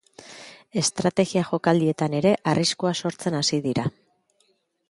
Estrategia 0.81 1.43
jokaldietan 1.51 2.17
ere 2.21 2.31
arriskua 2.53 2.97
sortzen 3.03 3.41
hasi 3.43 3.61
dira. 3.67 3.89